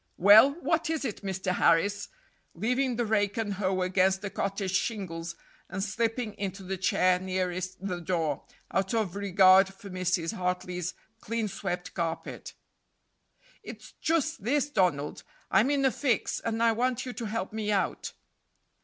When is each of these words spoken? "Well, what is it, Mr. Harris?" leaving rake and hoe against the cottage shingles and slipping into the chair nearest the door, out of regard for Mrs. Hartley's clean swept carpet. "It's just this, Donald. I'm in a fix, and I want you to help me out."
"Well, 0.17 0.53
what 0.61 0.89
is 0.89 1.05
it, 1.05 1.21
Mr. 1.21 1.53
Harris?" 1.53 2.09
leaving 2.55 2.97
rake 2.97 3.37
and 3.37 3.53
hoe 3.53 3.83
against 3.83 4.23
the 4.23 4.31
cottage 4.31 4.73
shingles 4.75 5.35
and 5.69 5.83
slipping 5.83 6.33
into 6.39 6.63
the 6.63 6.75
chair 6.77 7.19
nearest 7.19 7.85
the 7.85 7.99
door, 8.01 8.43
out 8.71 8.95
of 8.95 9.15
regard 9.15 9.71
for 9.71 9.91
Mrs. 9.91 10.33
Hartley's 10.33 10.95
clean 11.19 11.47
swept 11.47 11.93
carpet. 11.93 12.55
"It's 13.61 13.91
just 14.01 14.43
this, 14.43 14.71
Donald. 14.71 15.21
I'm 15.51 15.69
in 15.69 15.85
a 15.85 15.91
fix, 15.91 16.39
and 16.39 16.63
I 16.63 16.71
want 16.71 17.05
you 17.05 17.13
to 17.13 17.25
help 17.25 17.53
me 17.53 17.71
out." 17.71 18.13